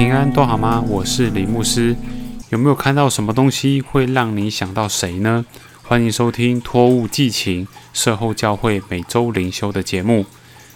[0.00, 0.82] 平安都好吗？
[0.88, 1.94] 我是李牧师。
[2.48, 5.44] 有没有看到什么东西会让你想到谁呢？
[5.82, 10.24] 欢迎收听托物寄情社后教会每周灵修的节目。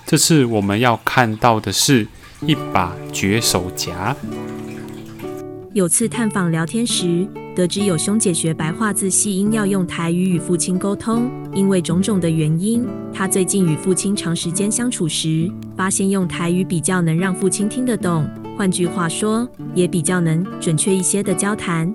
[0.05, 2.07] 这次我们要看到的是
[2.43, 4.15] 一把绝手夹。
[5.73, 11.31] 有次探访聊天时，得知有兄姐学白话字系，因要用台语与父亲沟通。
[11.55, 18.29] 因为种种的原因，他最近与父亲长时间相处时，发现用台语比较能让父亲听得懂。
[18.57, 21.93] 换句话说，也比较能准确一些的交谈。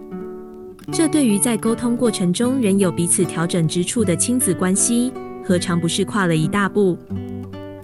[0.92, 5.14] 这对于在沟通过程中仍有彼此调整之处的亲子关系，
[5.44, 6.98] 何尝不是跨了一大步？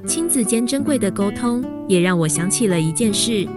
[0.06, 3.48] 亲子间珍贵的沟通，也让我想起了一件事。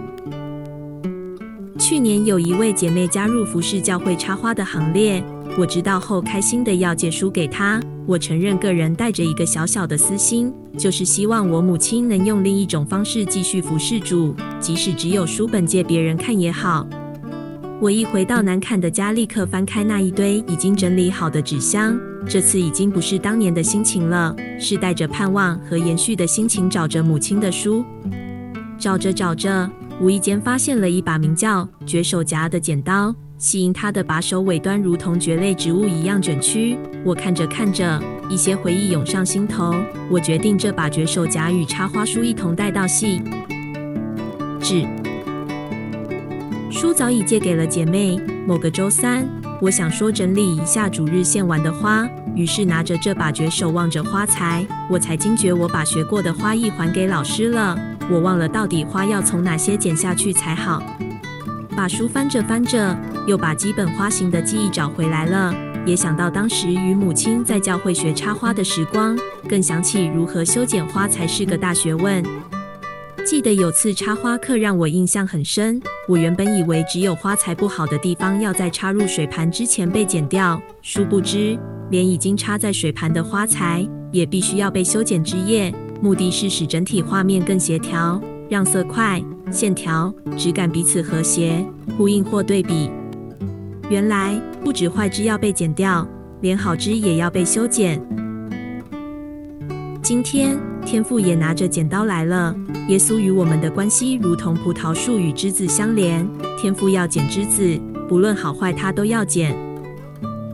[1.89, 5.23] 去年有一位姐妹加入服饰教会插花的行列，
[5.57, 7.81] 我知道后开心的要借书给她。
[8.05, 16.87] 我承认个人带着一个小小的私心，就是希望我母亲能用另一种方式继续服侍主，即使只有书本借别人看也好。
[17.81, 21.99] 我一回到难看的家，立刻翻开那一堆已经整理好的纸箱。
[22.27, 27.83] 这次已经不是当年的心情了，是带着盼望和延续的心情找着母亲的书。
[28.77, 29.67] 找着找着，
[30.01, 33.13] 无意间发现了一把名叫“绝手夹”的剪刀。
[33.37, 39.73] 吸引它的把手尾端如同蕨类植物一样卷曲，我看着看着，一些回忆涌上心头。
[40.09, 43.21] 我决定这把绝手夹与插花书一同带到戏。
[44.59, 44.85] 纸
[46.69, 48.19] 书早已借给了姐妹。
[48.45, 49.25] 某个周三，
[49.61, 57.77] 我想说整理一下主日献完的花，于是拿着这把绝手望着花材，我才惊觉我把学过的花艺还给老师了。
[58.09, 60.81] 我忘了到底花要从哪些剪下去才好。
[61.75, 62.97] 把书翻着翻着。
[63.27, 65.53] 又把基本花型的记忆找回来了，
[65.85, 69.15] 也想到当时与母亲在教会学插花的时光，
[69.47, 72.23] 更想起如何修剪花才是个大学问。
[73.23, 81.55] 记得有次插花课让我印象很深，我原本以为只有花材不好的地方要在插入水盘之前被剪掉，殊不知
[81.91, 85.71] 连已经插在水盘的花材也必须要被修剪枝叶，
[86.01, 89.21] 目的是使整体画面更协调，让色块、
[89.51, 91.65] 线条、质感彼此和谐、
[91.97, 92.89] 呼应或对比。
[93.89, 96.07] 原来不止坏枝要被剪掉，
[96.41, 98.01] 连好枝也要被修剪。
[100.01, 102.55] 今天天父也拿着剪刀来了。
[102.87, 106.27] 耶稣与我们的关系如同葡萄树与枝子相连，
[106.57, 109.55] 天父要剪枝子，不论好坏，他都要剪。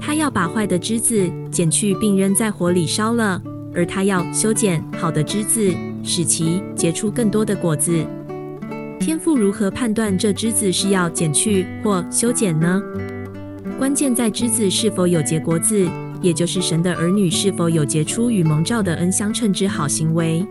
[0.02, 3.42] 他要把坏的枝子剪去，并扔在火里烧了；
[3.76, 8.06] 而他要修剪好的枝子，使其结出更多的果子。
[9.00, 12.82] 天父如何判断这枝子是要剪去或修剪呢？
[13.78, 15.88] 关键在枝子是否有结果子，
[16.22, 20.46] 也就是神的儿女是否有结出与蒙召的恩相称之好行为。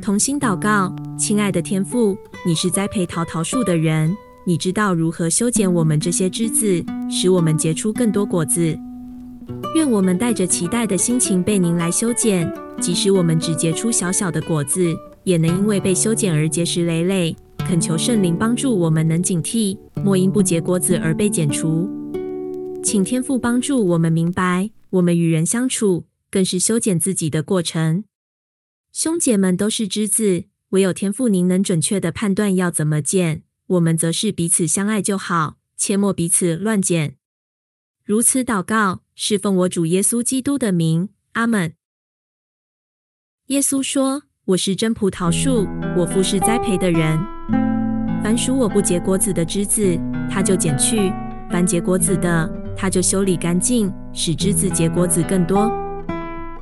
[0.00, 8.76] 同心祷告，亲爱的天父，你是栽培桃桃树的人，你知道如何修剪我们这些枝子，使我们结出更多果子。
[9.74, 17.36] 愿我们带着期待的心情被您来修剪，即使我们只结出小小的果子，也能因为被修剪而结实累累。
[17.58, 21.88] 恳求圣灵帮助我们，能警惕，莫因不结果子而被剪除。
[22.82, 28.04] 请天父帮助我们明白，我们与人相处，更是修剪自己的过程。
[28.90, 37.17] 兄姐们都是枝子，唯有天父您能准确的判断要怎么剪，我们则是彼此相爱就好，切莫彼此乱剪。
[38.08, 41.74] 如此祷告，是奉我主耶稣基督的名，阿门。
[43.48, 47.18] 耶稣说：“我是真葡萄树，我父是栽培的人。”
[48.24, 51.12] 凡属我不结果子的枝子，他就剪去；
[51.50, 55.70] 凡结果子的，他就修理干净，使枝子结果子更多。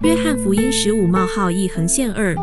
[0.00, 2.34] 约翰福音十五冒号一横线二。